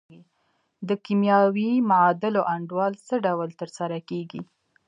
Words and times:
د 0.87 0.89
کیمیاوي 1.05 1.71
معادلو 1.89 2.41
انډول 2.53 2.93
څه 3.07 3.15
ډول 3.25 3.49
تر 3.59 3.69
سره 3.77 3.97
کیږي؟ 4.09 4.41